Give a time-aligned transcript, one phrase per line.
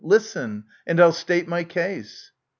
[0.03, 2.31] Listen, and I'll state my case.